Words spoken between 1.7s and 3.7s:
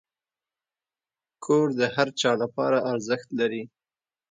د هر چا لپاره ارزښت لري.